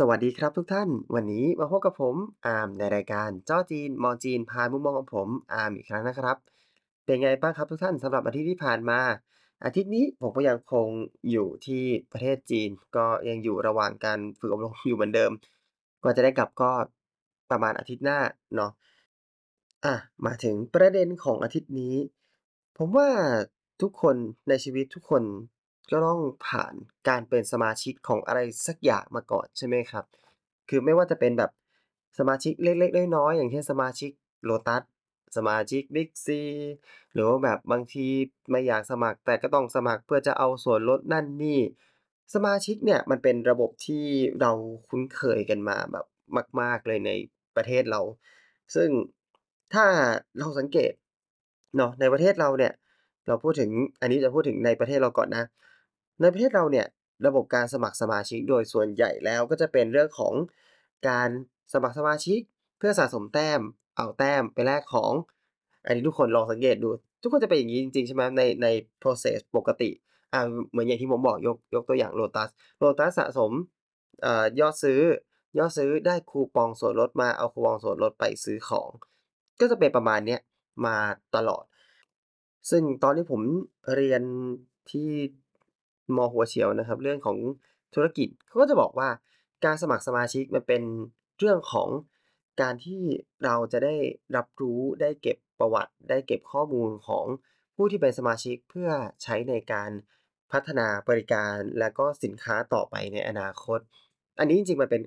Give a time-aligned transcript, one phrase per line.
[0.00, 6.36] สวัสดีครับทุกท่าน วันนี้มาพบกับผมอาร์มในรายการเจ้าจีน มองจีนผ่านมุมมองของผมอาร์มอีกครั้งนะครับ
[7.04, 9.00] เป็นไงบ้างครับทุกท่านสำหรับอาทิตย์ที่ผ่านมา
[9.64, 10.88] อาทิตย์นี้ผมก็ยังคง
[11.30, 15.32] อยู่ที่ประเทศจีน ก็ยังอยู่ระหว่างการฝึกอบรมอยู่เหมือนเดิม
[16.02, 16.70] กว่าจะได้กลับก็
[17.50, 18.18] ประมาณอาทิตย์หน้า
[18.56, 18.72] เนาะ
[19.84, 19.94] อา
[20.26, 21.94] มาถึงประเด็นของอาทิตย์นี้
[22.78, 23.08] ผมว่า
[23.82, 24.16] ทุกคน
[24.48, 25.22] ในชีวิตทุกคน
[25.92, 26.74] ก็ต้องผ่าน
[27.08, 30.04] การเป็นสมาชิกของอะไรสักอย่างมาก่อนใช่ไหมครับ
[30.68, 31.50] คือไม่ว่าจะเป็นแบบ
[32.18, 34.10] สมาชิกเล็กๆน้อยๆอย่างเช่นสมาชิก
[34.48, 34.82] Lotus
[35.36, 36.28] สมาชิก Big C
[37.12, 38.06] หรือว่าแบบบางที
[38.50, 41.60] ไม่อยากสมัครแต่ก็ต้องสมัครเพื่อจะเอาส่วนลดนั่นนี่
[42.34, 44.04] สมาชิกเนี่ยมันเป็นระบบที่
[44.40, 44.52] เรา
[44.88, 46.06] คุ้นเคยกันมาแบบ
[46.60, 47.10] มาก ๆเลยใน
[47.56, 48.00] ประเทศเรา
[48.74, 48.88] ซึ่ง
[49.74, 49.86] ถ้า
[50.38, 50.92] เราสังเกต
[51.76, 52.72] เนาะในประเทศเราเนี่ย
[53.26, 55.44] เราพูดถึงอันนี้จะพูดถึงในประเทศเราก่อนนะ
[56.20, 56.86] ในประเทศเราเนี่ย
[57.26, 60.34] ระบบการสมัครสมาชิกโดยส่วนใหญ่แล้วก็จะเป็นเรื่องของ
[61.08, 61.28] การ
[61.72, 62.40] สมัครสมาชิก
[62.78, 63.60] เพื่อสะสมแต้ม
[63.96, 65.12] เอาแต้มไปแลกของ
[65.84, 66.88] อันนี้ทุกคนลองสังเกตดู
[67.22, 68.66] ทุกคนจะเป็นอย่างงี้จริงๆใช่ไหมในใน
[69.02, 69.90] process ปกติ
[70.32, 72.48] อ่าเหมือนอย่างที่ผมบอกยกยกตัวอย่าง Lotus
[72.82, 73.52] Lotus สะสม
[74.24, 75.00] อ่อยอดซื้อ
[75.58, 78.88] ยอดซื้อได้คูปองส่วนลดมาเอาคูปองส่วนลดไปซื้อของ
[79.60, 80.40] ก็จะเป็นประมาณเนี้ย
[80.86, 80.96] มา
[81.36, 81.64] ตลอด
[82.70, 83.40] ซึ่งตอนที่ผม
[83.94, 84.22] เรียน
[84.90, 85.10] ที่
[86.16, 87.38] มหัวเฉียวนะครับ เรื่องของ
[87.94, 89.08] ธุรกิจเขาก็จะบอกว่า
[89.64, 90.82] การสมัครสมาชิกมันเป็น
[91.38, 91.88] เรื่องของ
[92.60, 93.02] การที่
[93.44, 93.96] เราจะได้
[94.36, 97.26] รับรู้ได้เก็บประวัติ ได้เก็บข้อมูลของ
[97.76, 98.90] ผู้ที่เป็นสมาชิกเพื่อ
[99.22, 99.90] ใช้ในการ
[100.52, 103.80] พัฒนาบริการและก็สินค้าต่อไปในอนาคต
[104.38, 105.02] อันนี้จริงๆมันเป็น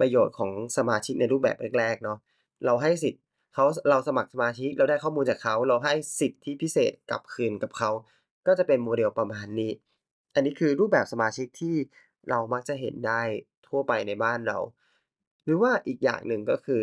[0.00, 2.18] ประโยชน์ของสมาชิกในรูปแบบแรกๆเนาะ
[2.64, 3.22] เราให้สิทธิ์
[3.54, 7.90] เขาเราสมัครสมาชิกเราได้ข้อมูลจากเขา เราให้สิทธิพิเศษกลับคืนกับเขา
[8.46, 9.72] ก็จะเป็นโมเดลประมาณนี้
[10.34, 11.76] อันนี้คือรูปแบบสมาชิกที่
[12.30, 13.22] เรามักจะเห็นได้
[13.68, 14.58] ทั่วไปในบ้านเรา
[15.44, 16.82] หรือว่าอีกอย่างหนึ่งก็คือ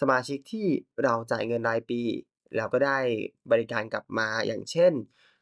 [0.00, 0.66] สมาชิกที่
[1.04, 2.00] เราจ่ายเงินรายปี
[2.56, 2.98] แล้วก็ได้
[3.52, 4.92] บริการกลับมาอย่างเช่น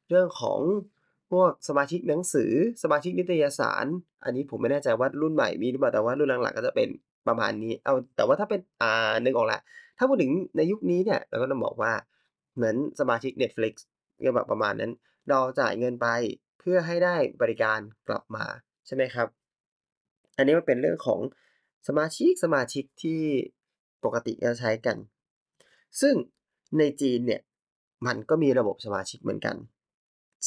[0.09, 0.61] เรื่องของ
[1.31, 2.53] พวกสมาชิกหนังสือ
[2.83, 3.87] สมาชิกนิตยสาร
[4.25, 6.89] อันนี้ผมไม่แน่ใจว่ารุ่นใหม่มีหรือเปล่าแต่ว่ารุ่นหลังๆก็จะเป็น
[7.29, 9.61] ประมาณนี้ เอาแต่ว่าถ้าเป็นอ่านึกออกล้ว
[9.99, 11.93] ถ้าพูดถึงในยุคนี้เนี่ยเราก็ต้องบอกว่า
[12.57, 13.75] เหมือนสมาชิก Netflix
[14.25, 14.93] ก็แบบประมาณนั้น
[15.29, 16.09] เราจ่ายเงินไป
[16.61, 18.45] เพื่อให้ได้บริการกลับมา
[18.87, 19.29] ใช่ไหมครับ
[20.37, 21.21] อันนี้มันเป็นเรื่องของ
[21.89, 23.23] สมาชิกสมาชิกที่
[24.05, 24.97] ปกติจะใช้กัน
[26.01, 26.15] ซึ่ง
[26.79, 27.43] ในจีนเนี่ย
[28.07, 29.57] มันก็มีระบบสมาชิกเหมือนกัน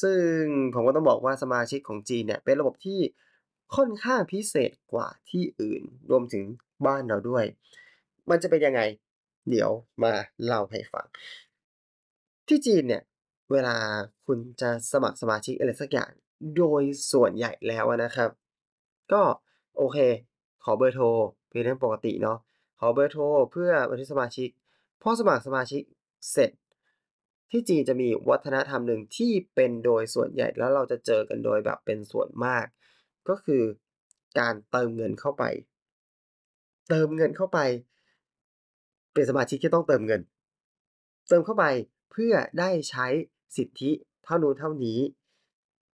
[0.02, 0.42] ซึ่ง
[0.74, 3.00] ผมก็ต้องบอกว่าสมาชิกของจีนเนี่ยเป็นระบบที่
[3.76, 6.46] ค่อนข้างพิเศษกว่าที่อื่น รวมถึง
[6.86, 7.46] บ้านเราด้วย
[8.30, 8.82] มันจะเป็นยังไง
[9.50, 9.72] เดี๋ยว
[10.04, 10.14] มา
[10.46, 11.06] เล่าให้ฟัง
[12.48, 13.04] ที่จีนเนี่ย
[13.52, 13.76] เวลา
[14.26, 16.12] คุณจะสมัครสมาชิกอะไรสักอย่าง
[16.58, 18.30] โดยส่วนใหญ่แล้วนะครับ
[19.12, 19.22] ก็
[19.78, 19.98] โอเค
[20.64, 21.06] ขอเบอร์โทร
[21.50, 22.38] เป็นเรื่องปกติเนาะ
[22.80, 24.50] ขอเบอร์โทรเพื่อบันทึกสมาชิก
[25.02, 25.82] พอสมัครสมาชิก
[26.32, 26.52] เสร็จ
[27.52, 32.66] ที่จีนจะมีวัฒนธรรมหนึ่งที่เป็นโดยส่วนใหญ่แล้วเราจะเจอกันโดยแบบเป็นส่วนมาก
[33.30, 33.64] ก็คือ
[34.40, 35.44] การเติมเงินเข้าไป
[36.90, 37.60] เติมเงินเข้าไป
[39.14, 40.22] เป็นสมาชิกที่ต้องเติมเงิน
[41.30, 41.66] เติมเข้าไป
[42.12, 43.08] เพื่อได้ใช้
[43.58, 43.92] สิทธิ
[44.24, 45.00] เท่านู้นเท่านี้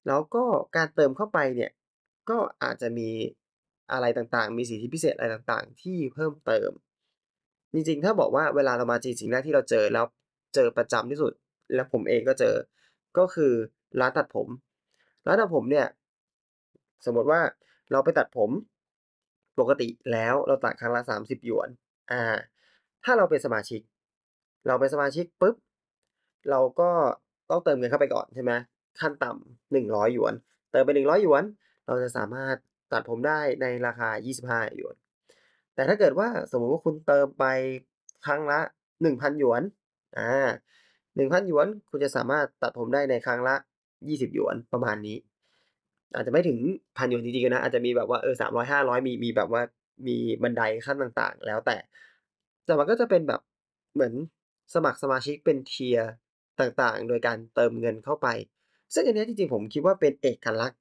[0.07, 0.43] แล้วก็
[0.75, 1.71] การเติมเข้าไปเนี่ย
[2.29, 3.09] ก็อาจจะมี
[3.91, 6.71] อะไรต่างๆ มีสิทธิพิเศษอะไรต่างๆ ที่เพิ่มเติม
[7.73, 10.05] จริงๆ ถ้าบอกว่าเวลาเรามาจีนสิ่งแรกที่เราเจอแล้ว
[10.55, 11.33] เจอประจำที่สุด
[11.73, 12.55] และผมเองก็เจอ
[13.17, 13.53] ก็คือ
[13.99, 14.47] ร้านตัดผม
[15.27, 15.87] ร้านตัดผมเนี่ย
[17.05, 17.41] สมมติว่า
[17.91, 18.51] เราไปตัดผม
[19.59, 21.69] ปกติแล้วเราตัดครั้งละ 30 หยวน
[22.11, 22.23] อ่า
[23.03, 23.81] ถ้าเราเป็นสมาชิก
[24.67, 25.55] เราเป็นสมาชิกปุ๊บ
[26.49, 26.91] เราก็
[27.49, 28.51] ต้องเติมเงินเข้าไปก่อนใช่ไหม
[28.99, 30.33] ขั้นต่ำ100หยวน
[30.71, 31.43] เติมไป100หยวน
[31.85, 32.55] เราจะสามารถ
[32.91, 34.09] ตัดผมได้ในราคา
[34.43, 34.95] 25 หยวน
[35.75, 37.45] แต่ถ้าเกิดว่าสมมติว่าคุณเติมไป
[38.25, 38.59] ครั้งละ
[39.01, 39.61] 1,000 หยวน
[40.17, 40.29] อา
[41.15, 43.55] 1,000 หยวน คุณจะสามารถตัดผมได้ในครั้งละ
[43.95, 45.17] 20 หยวนประมาณนี้
[46.15, 49.61] อาจจะไม่ถึง1,000หยวนจริงๆนะ อาจจะมีแบบว่าเออ300 500มีมีแบบว่า
[50.07, 51.77] มีบันไดขั้นต่างๆ แล้วแต่
[52.65, 53.41] แต่มันก็จะเป็นแบบ
[53.93, 54.13] เหมือน
[54.73, 55.97] สมัครสมาชิกเป็นเทีย
[56.59, 58.27] ต่างๆ โดยการเติมเงินเข้าไป
[58.93, 60.79] ซึ่งอันนี้จริงๆผมคิดว่าเป็นเอกลักษณ์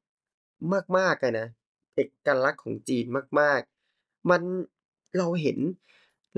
[0.96, 1.48] มากๆเลยนะ
[1.94, 3.04] เอกลักษณ์ของจีน
[3.40, 4.42] มากๆ มัน
[5.18, 5.58] เราเห็น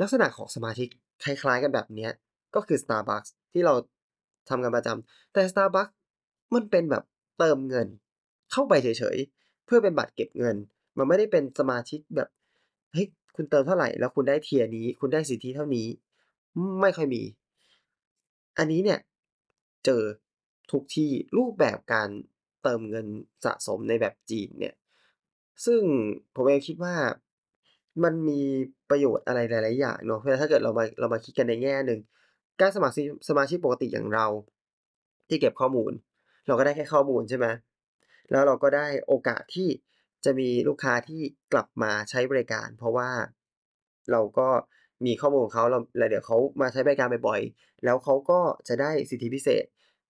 [0.00, 0.88] ลักษณะของสมาชิก
[1.24, 2.08] คล้ายๆกันแบบนี้
[2.54, 3.74] ก็คือ Starbucks ที่เรา
[4.48, 5.92] ทำกันประจำแต่ Starbucks
[6.54, 7.04] มันเป็นแบบ
[7.38, 7.86] เติมเงิน
[8.52, 10.56] เข้าไปเฉยๆ เพื่อเป็นบัตรเก็บเงิน
[10.98, 12.28] มันไม่ได้เป็นสมาชิกแบบ
[12.92, 13.06] เฮ้ย
[13.36, 15.86] คุณเติมเท่าไหร่ แล้วคุณได้เทียนี้ คุณได้สิทธิเท่านี้
[16.80, 17.22] ไม่ค่อยมี
[18.58, 18.98] อันนี้เนี่ย
[19.88, 20.04] เจอ
[20.72, 22.08] ทุกที่รูปแบบการ
[22.62, 23.06] เติมเงิน
[23.44, 24.74] สะสมในแบบจีนเนี่ย
[25.66, 25.82] ซึ่ง
[26.34, 26.94] ผมเองคิดว่า
[28.04, 28.40] มันมี
[28.90, 32.00] ประโยชน์อะไรหลาย ๆ อย่างเนาะเพราถ้าเกิดเรามาเรามาคิดกันในแง่หนึ่ง
[32.60, 32.94] การสมัคร
[33.28, 34.26] สมาชิกปกติอย่างเรา
[35.28, 35.92] ที่เก็บข้อมูล
[36.46, 37.46] เราก็ได้แค่ข้อมูลใช่ไหม
[38.30, 39.68] แล้วเราก็ได้โอกาสที่
[40.24, 41.20] จะมีลูกค้าที่
[41.52, 43.10] กลับมาใช้บริการ เพราะว่า
[44.12, 44.48] เราก็
[45.06, 49.64] มีข้อมูลของเขาเราแล้วเดี๋ยวเขามาใช้บริการบ่อย ๆ แล้วเขาก็จะได้สิทธิพิเศษ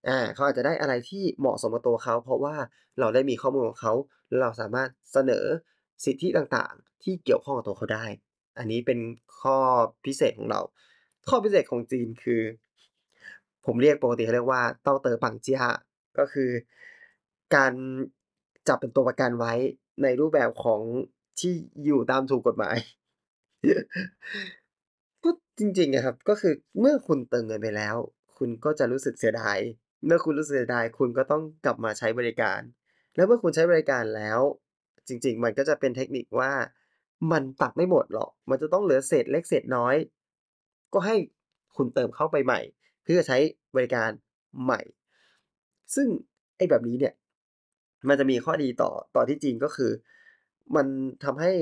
[0.06, 2.54] อ่าเขาอาจจะได้อะไรที่เหมาะสมกับตัวเขา เพราะว่า
[3.00, 3.92] เราได้มีข้อมูลของเขา
[4.40, 5.44] เราสามารถเสนอ
[6.04, 8.04] สิทธิต่างๆ ที่เกี่ยวข้องกับตัวเขาได้
[8.58, 8.98] อันนี้เป็น
[9.40, 9.58] ข้อ
[10.04, 10.60] พิเศษของเรา
[11.28, 12.42] ข้อพิเศษของจีนคือ
[13.66, 15.60] ผมเรียกปกติเขาเรียกว่าเต้าเตอปังเจีย
[16.18, 16.50] ก็คือ
[17.54, 17.72] การ
[18.68, 19.52] จับเป็นตัวประกันไว้
[20.02, 20.80] ในรูปแบบของ
[21.40, 21.52] ที่
[21.84, 22.76] อยู่ตามถูกกฎหมาย
[25.24, 27.96] ก็จริงๆอะครับ ก็คือเมื่อคุณเติมเงินไปแล้ว
[28.38, 29.58] คุณก็จะรู้สึกเสียดาย
[30.06, 32.60] เมื่อคุณรู้สึกเสียดาย คุณก็ต้องกลับมาใช้บริการ
[33.16, 34.40] แล้วเมื่อคุณใช้บริการแล้ว
[35.08, 36.52] จริง ๆ มันก็จะเป็นเทคนิคว่า
[37.32, 39.94] มันตัดไม่หมดหรอก มันจะต้องเหลือเศษเล็กเศษน้อย
[40.94, 41.16] ก็ให้
[41.76, 42.60] คุณเติมเข้าไปใหม่
[43.04, 43.38] เพื่อใช้
[43.76, 44.10] บริการ
[44.64, 44.80] ใหม่
[45.94, 46.08] ซึ่ง
[46.56, 47.14] ไอ้แบบนี้เนี่ย
[48.08, 49.90] มันจะมีข้อดีต่อต่อที่จีนก็คือ
[50.76, 50.86] มัน
[51.24, 51.52] ทำให้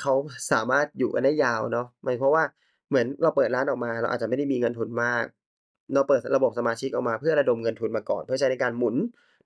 [0.00, 0.12] เขา
[0.52, 2.44] สามารถอยู่กันได้ยาวเนาะหมายความว่า
[2.88, 5.24] เหมือนเราเปิดร้านออกมา เราอาจจะไม่ได้มีเงินทุนมาก
[5.92, 8.96] เราเปิดระบบสมาชิกออกมาเพื่อระดมเงินทุนมาก่อน เพื่อใช้ในการหมุน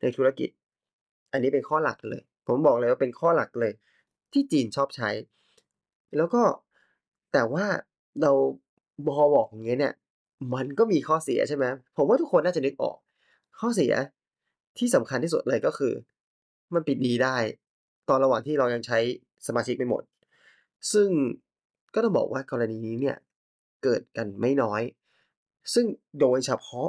[0.00, 0.50] ในธุรกิจ
[1.32, 3.72] อันนี้เป็นข้อหลักเลย ผมบอกเลยว่าเป็นข้อหลักเลย
[4.32, 5.10] ที่จีนชอบใช้
[6.16, 6.42] แล้วก็
[7.32, 7.64] แต่ว่า
[8.22, 8.32] เรา
[9.14, 9.94] พอบอกอย่างเงี้ยเนี่ย
[10.54, 11.64] มันก็มีข้อเสียใช่ไหม
[11.96, 12.96] ผมว่าทุกคนน่าจะนึกออก
[13.60, 13.92] ข้อเสีย
[14.78, 15.92] ที่สำคัญที่สุดเลยก็คือ
[16.74, 17.36] มันปิดหนี้ได้
[18.08, 18.98] ตอนระหว่างที่เรายังใช้
[19.46, 20.02] สมาชิกไม่หมด
[20.92, 21.08] ซึ่ง
[21.94, 23.16] ก็ต้องบอกว่ากรณีนี้เนี่ย
[23.82, 24.82] เกิดกันไม่น้อย
[25.74, 25.86] ซึ่ง
[26.20, 26.88] โดยเฉพาะ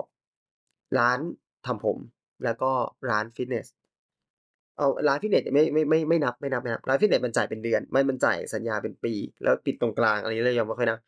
[1.00, 1.20] ร้าน
[1.66, 1.98] ทำผม
[2.44, 2.72] แล้วก็
[3.10, 3.68] ร้านฟิตเนส
[4.78, 9.14] เอาร้านฟิตเนสไม่ไม่ไม่ไม่นับไม่นับไม่นับร้านฟิตเนสมันจ่ายเป็นเดือนไม่มันจ่ายสัญญาเป็นปี
[9.44, 11.00] แล้วปิดตรงกลางอันนี้เรายังไม่ค่อยนับ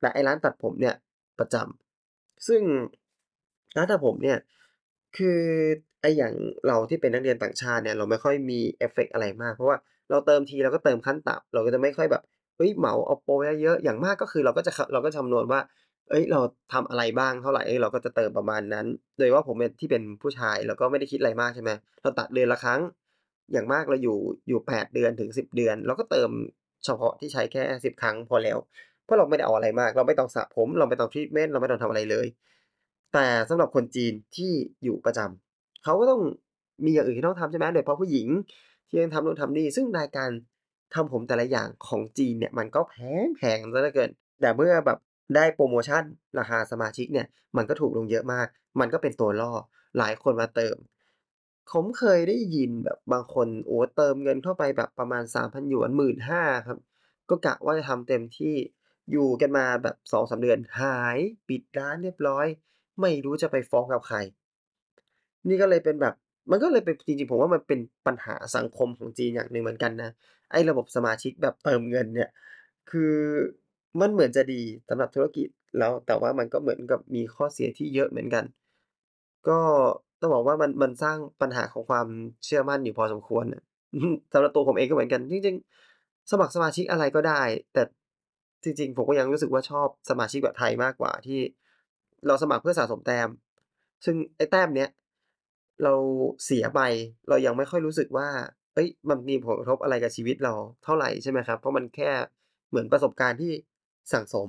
[0.00, 0.94] แต่ไอ้ร้านตัดผมเนี่ย
[1.38, 2.62] ประจำซึ่ง
[3.76, 4.38] ร้านตัดผมเนี่ย
[5.16, 5.40] คือ
[6.00, 6.34] ไอ้อย่าง
[6.66, 9.76] เราที่เป็นนักเรียนต่างชาติเนี่ยเราไม่ค่อยมีเอฟเฟกต์อะไรมาก เพราะว่า
[10.10, 12.22] เราเติมทีเราก็เติมขั้นต่ำเราก็จะไม่ค่อยแบบ
[12.56, 15.60] เฮ้ยเหมาเอาโปรเยอะๆอย่างมากก็คือเราก็จะเราก็จะคำนวณว่า
[16.08, 16.40] เฮ้ย เรา
[16.72, 21.70] ทำอะไรบ้างเท่าไหรเฮ้ยเราก็จะเติมประมาณนั้น โดยเฉพาผมเนี่ยที่เป็นผู้ชายเราก็ไม่ได้คิดอะไรมากใช่ไหม
[22.02, 22.80] เราตัดเดือนละครั้ง
[23.52, 24.18] อย่างมากเราอยู่
[24.48, 26.30] อยู่8เดือนถึง10เดือนเราก็เติม
[26.84, 28.58] เฉพาะที่ใช้แค่10ครั้งพอแล้ว
[29.04, 32.26] เพราะเราไม่ได้เอาอะไรมาก เราไม่ต้องสระผม เราไม่ต้องทรีตเมนต์เราไม่ต้องทำอะไรเลย
[33.14, 34.52] แต่สำหรับคนจีนที่
[34.84, 36.22] อยู่ประจำเขาก็ต้อง
[36.84, 38.28] มีอย่างอื่นที่ต้องทำใช่ไหมโดยเฉพาะผู้หญิง
[38.88, 40.30] ที่ต้องทำนู่นทำนี่ซึ่งรายการ
[40.94, 42.94] ทำผมแต่ละอย่างของจีนเนี่ยมันก็แพ
[43.24, 44.10] งแพงเสียเหลือเกิน
[44.40, 44.98] แต่เมื่อแบบ
[45.34, 46.04] ได้โพรโมชั่น
[46.38, 47.26] ราคาสมาชิกเนี่ย
[47.56, 48.46] มันก็ถูกลงเยอะมาก
[48.80, 49.52] มันก็เป็นตัวล่อ
[49.98, 50.76] หลายคนมาเติม
[51.70, 56.78] ผมเคยได้ยินแบบบางคนโอ้เติมเงินเข้าไปแบบประมาณ 3,000หยวน15,000อะครับ
[57.30, 58.54] ก็กะว่าจะทำเต็มที่
[59.10, 62.46] อยู่กันมาแบบ2-3เดือนหายปิดร้านเรียบร้อย
[63.00, 64.16] ไม่รู้จะไปฟ้องกับใคร
[65.48, 66.14] นี่ก็เลยเป็นแบบ
[66.50, 70.10] มันก็เลยเป็นจริงๆผมว่ามันเป็นปัญหาสังคมของจีนอย่างหนึ่งเหมือนกันนะ
[70.50, 72.30] ไอ้ระบบสมาชิกแบบเติมเงินเนี่ย
[72.90, 73.14] คือ
[74.00, 75.48] มันเหมือนจะดีสำหรับธุรกิจ
[75.78, 78.44] แล้ว แต่ว่ามันก็เหมือนกับมีข้อเสียที่เยอะเหมือนกัน
[79.48, 79.58] ก็
[80.20, 82.06] ต้องบอกว่ามัน มันสร้างปัญหาของความ
[82.44, 83.62] เชื่อมั่นอยู่พอสมควรน่ะ
[83.94, 85.56] อือฮึ สำหรับตัวผมเองก็เหมือนกัน จริง
[85.92, 87.82] ๆ สมัครสมาชิกอะไรก็ได้ แต่
[88.64, 91.40] จริง ๆ ผมก็ยังรู้สึกว่า ชอบสมาชิกแบบไทยมากกว่า ที่
[92.26, 93.28] เราสมัครเพื่อสะสมแต้ม
[94.04, 94.90] ซึ่งไอ้แต้มเนี้ย
[95.84, 95.94] เรา
[96.44, 96.80] เสียไป
[97.28, 98.28] เรายังไม่ค่อยรู้สึกว่า
[98.74, 100.52] เฮ้ย มันมีผลกระทบอะไรกับชีวิตเรา
[100.84, 102.10] เท่าไร ใช่ไหมครับ เพราะมันแค่
[102.68, 103.52] เหมือนประสบการณ์ที่
[104.12, 104.48] สั่งสม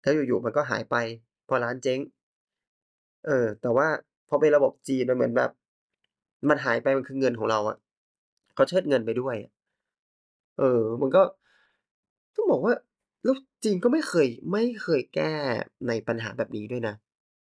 [0.00, 0.96] แล้วอยู่ๆมันก็หายไป
[1.48, 2.00] พอร้านเจ๊ง
[3.26, 3.88] เออ แต่ว่า
[4.28, 5.50] พอเป็นระบบจีนมันเหมือนแบบ
[6.48, 7.76] มันหายไปมันคือเงินของเราอะ
[8.54, 9.36] เขาเชิดเงินไปด้วย
[10.58, 11.22] เออ มันก็
[12.34, 12.74] ต้องบอกว่า
[13.24, 15.32] แล้วจีนก็ไม่เคยไม่เคยแก้
[15.88, 16.94] ในปัญหาแบบนี้ด้วยนะ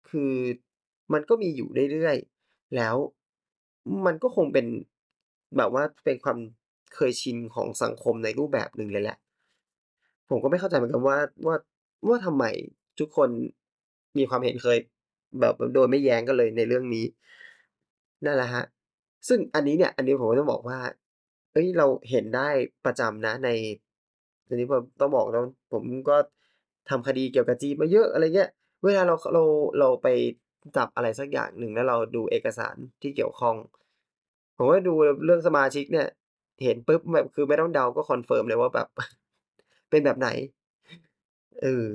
[0.10, 0.34] คือ
[1.14, 2.96] มันก็มีอยู่เรื่อยๆ แล้ว
[4.06, 4.66] มันก็คงเป็น
[5.58, 6.38] แบบว่าเป็นความ
[6.96, 9.18] เคยชินของสังคมในรูปแบบหนึ่งเลยแหละ
[10.32, 11.56] ผมก็ไม่เข้าใจเหมือนกันว่าว่า
[12.08, 12.44] ว่าทำไม
[13.00, 13.30] ทุกคน
[14.18, 14.78] มีความเห็นเคย
[15.40, 17.06] แบบโดยไม่แย้งกันเลยในเรื่องนี้
[18.26, 18.66] นั่นแหละครับ
[19.28, 20.80] ซึ่งอันนี้เนี่ย อันนี้ผมก็ต้องบอกว่า
[21.52, 22.50] เฮ้ยเราเห็นได้
[22.86, 23.50] ประจำนะใน
[24.48, 26.18] อันนี้แบบต้องบอกเนาะผมก็
[26.90, 28.50] ทำคดีเกี่ยวกับจีนมาเยอะอะไรเงี้ย
[28.84, 29.44] เวลาเราเรา
[29.80, 30.08] เราไป
[30.78, 33.56] จับอะไรสักอย่างหนึ่งแล้วเราดูเอกสารที่เกี่ยวข้อง
[34.58, 34.94] ผมก็ดู
[35.26, 36.08] เรื่องสมาชิกเนี่ย
[36.64, 38.88] เห็นปุ๊บแบบคือไม่ต้องเดาก็ confirm เลยว่าแบบ
[39.92, 40.30] เป็นแบบไหน
[41.62, 41.86] เออ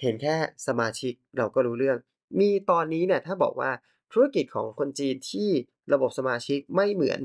[0.00, 0.34] เห็นแค่
[0.66, 1.98] สมาชิกเราก็รู้เรื่อง
[2.40, 3.70] มีตอนนี้เนี่ย ถ้าบอกว่า
[4.12, 5.48] ธุรกิจของคนจีนที่
[5.92, 7.20] ระบบสมาชิกไม่เหมือน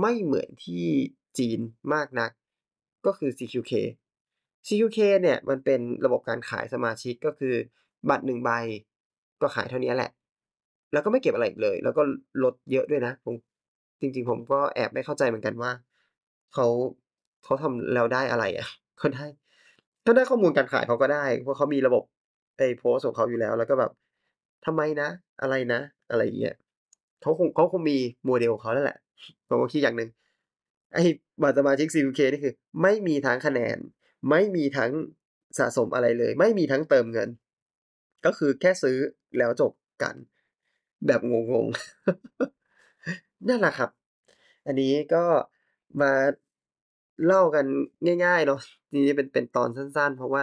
[0.00, 0.84] ไม่เหมือนที่
[1.38, 1.58] จีน
[1.94, 2.30] มากนัก
[3.06, 3.72] ก็คือ CQK
[4.66, 7.54] CQK เนี่ย มันเป็นระบบการขายสมาชิกก็คือ
[8.08, 8.50] บัตร1ใบ
[9.40, 10.10] ก็ขายเท่านี้แหละ
[10.92, 12.02] แล้วก็ไม่เก็บอะไรอีกเลย แล้วก็
[12.44, 13.34] ลดเยอะด้วยนะผม
[14.00, 15.70] จริง ๆ ผมก็แอบไม่เข้าใจเหมือนกันว่า
[16.54, 16.66] เขา
[17.44, 19.26] เขาทำแล้วได้อะไรอะเขาได้
[20.04, 22.02] ถ้าได้ข้อมูลการขายเขาก็ได้ เพราะเขามีระบบ
[22.56, 23.92] ไอ้โพสต์ของเขาอยู่แล้ว แล้วก็แบบ
[24.66, 25.08] ทำไมนะ
[25.42, 25.80] อะไรนะ
[26.10, 26.54] อะไรอย่างเงี้ย
[27.22, 27.96] เขาคงเขาคงมี
[28.28, 28.98] model ของเขานั่นแหละ
[29.48, 30.10] ผมก็คิดอย่างหนึ่ง
[30.94, 31.04] ไอ้
[31.42, 33.76] บัตรสมาชิก CQK นี่คือ ไม่มีทั้งคะแนน
[34.30, 34.90] ไม่มีทั้ง
[35.58, 37.28] สะสมอะไรเลย ไม่มีทั้งเติมเงิน
[38.24, 38.98] ก็คือแค่ซื้อ
[39.38, 40.14] แล้วจบกัน
[41.06, 43.90] แบบงงๆนั่นแหละครับ
[44.66, 45.24] อันนี้ก็
[46.00, 46.12] มา
[47.26, 47.64] เล่ากัน
[48.24, 48.60] ง่ายๆเนาะ
[48.90, 50.42] ทีนี้เป็นเป็นตอนสั้น ๆ เพราะว่า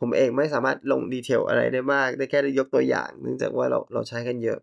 [0.00, 4.58] ผมเองไม่สามารถลง detail อะไรได้มาก ได้แค่ได้ยกตัวอย่าง เนื่องจากว่าเราเราใช้กันเยอะ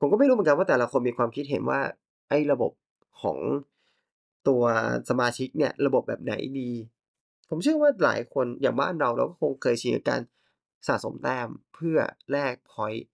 [0.00, 1.80] ผมก็ไม่รู้เหมือนกันว่าแต่ละคนมีความคิดเห็นว่า
[2.28, 2.72] ไอ้ระบบ
[3.22, 3.38] ของ
[4.48, 4.62] ตัว
[5.10, 6.70] สมาชิกเนี่ยระบบแบบไหนดี
[7.48, 10.20] ผมเชื่อว่าหลายคนอย่างบ้านเราเราก็คงเคยชินกับการ
[10.88, 11.98] สะสมแต้มเพื่อ
[12.32, 13.06] แลกพอยต์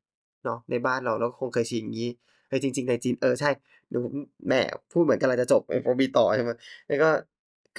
[0.45, 2.11] เนาะในบ้านเราเราก็คงเคยชินอย่างงี้
[2.49, 3.51] เออจริง ๆ ในจีนเออใช่
[3.89, 4.15] เดี๋ยวผม
[4.47, 4.53] แหม
[4.93, 6.51] พูดเหมือนกำลังจะจบเออผมมีต่อใช่ไหม
[6.89, 7.09] แล้วก็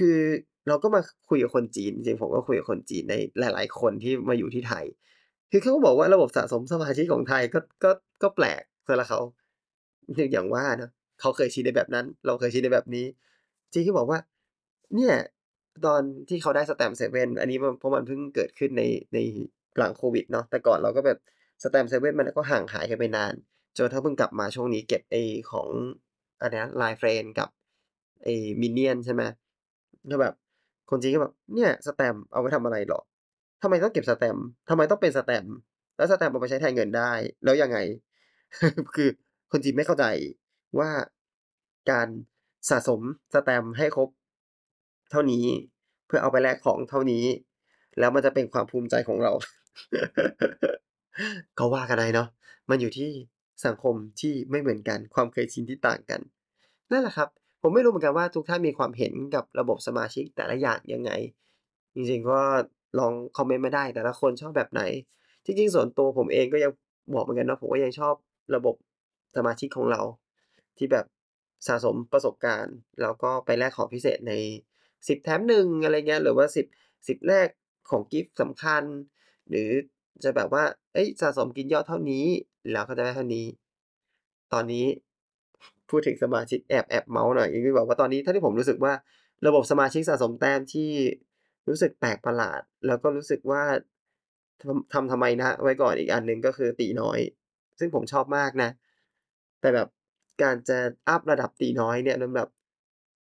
[0.01, 0.19] คือ
[0.67, 4.85] เราก็มาคุยกับคนจีน จริงผมก็คุยกับคนจีนในหลาย ๆ คนที่มาอยู่ที่ไทย
[5.51, 7.91] คือเขาก็บอกว่าระบบสะสมสมาชิกของไทยก็ก็
[8.23, 9.21] ก็แปลกสำหรับเขา
[10.33, 10.91] อย่างว่าเนาะ
[11.21, 13.05] เขาเคยชินในแบบนั้น เราเคยชินในแบบนี้
[13.73, 14.19] จีนก็บอกว่า
[14.95, 15.15] เนี่ย
[15.85, 19.17] ตอนที่เขาได้สแตมป์เซเว่นอันนี้เพราะมันเพิ่งเกิดขึ้นในใน
[19.77, 21.19] หลังโควิดเนาะแต่ก่อนเราก็แบบ
[21.63, 23.33] สแตมป์เซเว่นมันก็ห่างหายกันไปนาน
[23.75, 25.15] จนกระทั่งเพิ่งกลับมาช่วงนี้เก็บไอ
[25.51, 25.67] ของ
[26.39, 27.49] อะไรนะ LINE Friends กับ
[28.23, 29.23] ไอ้ Minion ใช่ไหม
[30.09, 30.33] ก็แบบ
[30.89, 32.99] คนจีนก็แบบ เนี่ยสแตมเอาไว้ทำอะไรหรอ
[33.61, 35.45] ทำไมต้องเก็บสแตมป์ทำไมต้องเป็นสแตม
[35.97, 37.11] แล้วสแตมเอาไปใช้แทนเงินได้
[37.43, 37.77] แล้วยังไง
[38.95, 39.09] คือ
[39.51, 40.05] คนจีนไม่เข้าใจ
[40.79, 40.89] ว่า
[41.91, 42.07] การ
[42.69, 43.01] สะสม
[43.33, 44.09] สแตมให้ครบ
[45.11, 45.45] เท่านี้
[46.07, 47.25] เพื่อเอาไปแลกของเท่านี้
[47.99, 49.31] แล้วมันจะเป็นความภูมิใจของเรา
[51.57, 52.27] ก็ว่ากันไปเนาะ
[52.69, 53.09] มันอยู่ที่
[53.65, 56.21] สังคมที่ไม่เหมือนกัน ความเคยชินที่ต่างกัน
[56.91, 57.29] นั่นแหละครับ
[57.61, 61.11] ผมไม่รู้เหมือนกันว่าทุกท่านมีความเห็นกับระบบสมาชิกแต่ละอย่างยังไง
[61.95, 62.41] จริงๆก็
[62.99, 64.81] ลองคอมเมนต์มาได้แต่ละคนชอบแบบไหน
[65.45, 66.71] จริงๆ ส่วนตัวผมเองก็ยัง
[67.13, 68.15] บอกเหมือนกันนาะผมก็ยังชอบ
[68.55, 68.75] ระบบ
[69.35, 70.01] สมาชิกของเรา
[70.77, 71.05] ที่แบบ
[71.67, 74.33] สะสมประสบการณ์ แล้วก็ไปแลกของพิเศษใน
[75.07, 77.47] 10 แถม1อะไรเงี้ยหรือว่า 10 10แลก
[77.89, 78.83] ของกิฟต์สำคัญ
[79.49, 79.69] หรือ
[80.23, 80.63] จะแบบว่า
[80.93, 82.25] เฮ้ยสะสมกินยอดเท่านี้
[82.71, 83.45] แล้วก็จะได้เท่านี้
[84.53, 84.85] ตอนนี้
[85.91, 88.93] พูดถึงสมาชิกแอบแอบเมาท์หน่อยอย่างที่บอกว่าตอนนี้ท่าที่ผมรู้สึกว่า
[89.47, 90.89] ระบบสมาชิกสะสมแต้มที่
[91.67, 93.63] รู้สึกแปลกประหลาด แล้วก็รู้สึกว่า
[94.93, 97.19] ทำทำไมนะ ไว้ก่อนอีกอันหนึ่งก็คือตีน้อย
[97.79, 98.69] ซึ่งผมชอบมากนะ
[99.61, 99.87] แต่แบบ
[100.41, 102.49] การจะอัประดับตีน้อยเนี่ยมันแบบ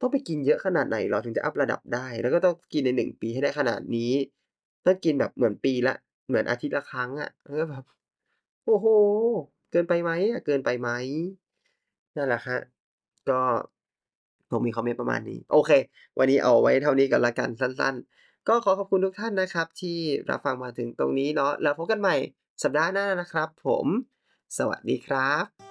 [0.00, 4.12] ต้องไปกินเยอะขนาดไหนเหรอถึงจะอัประดับได้ แล้วก็ต้องกินใน1ปีให้ได้ขนาดนี้
[4.84, 5.94] ถ้ากินแบบเหมือนปีละ
[6.28, 7.84] เหมือนอาทิตย์ละครั้งอะมันก็แบบ
[8.64, 8.86] โอ้โฮ
[9.70, 10.90] เกินไปไหมอะเกินไปไหม
[12.17, 12.61] นั่นแหละครับ
[13.29, 13.40] ก็
[14.50, 15.71] ผมมีคอมเมนต์ประมาณนี้ โอเค
[16.19, 19.99] วันนี้เอาไว้เท่านี้กันละกันสั้น ๆ ก็ขอขอบคุณทุกท่านนะครับ ที่
[20.31, 22.17] รับฟังมาถึงตรงนี้เนาะแล้วพบกันใหม่
[22.62, 23.87] สัปดาห์หน้านะครับ ผม
[24.59, 25.69] สวัสดีครับ